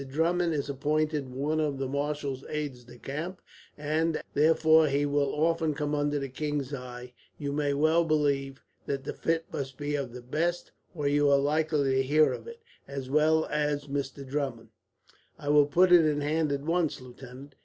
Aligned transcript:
Drummond 0.09 0.51
is 0.55 0.67
appointed 0.67 1.29
one 1.29 1.59
of 1.59 1.77
the 1.77 1.87
marshal's 1.87 2.43
aides 2.49 2.85
de 2.85 2.97
camp; 2.97 3.39
and 3.77 4.15
as, 4.17 4.23
therefore, 4.33 4.87
he 4.87 5.05
will 5.05 5.31
often 5.45 5.75
come 5.75 5.93
under 5.93 6.17
the 6.17 6.27
king's 6.27 6.73
eye, 6.73 7.13
you 7.37 7.51
may 7.51 7.75
well 7.75 8.03
believe 8.03 8.63
that 8.87 9.03
the 9.03 9.13
fit 9.13 9.45
must 9.53 9.77
be 9.77 9.93
of 9.93 10.11
the 10.11 10.23
best, 10.23 10.71
or 10.95 11.07
you 11.07 11.29
are 11.29 11.37
likely 11.37 11.83
to 11.93 12.01
hear 12.01 12.33
of 12.33 12.47
it, 12.47 12.63
as 12.87 13.11
well 13.11 13.45
as 13.51 13.85
Mr. 13.85 14.27
Drummond." 14.27 14.69
"I 15.37 15.49
will 15.49 15.67
put 15.67 15.91
it 15.91 16.03
in 16.03 16.21
hand 16.21 16.51
at 16.51 16.61
once, 16.61 16.99
lieutenant. 16.99 17.53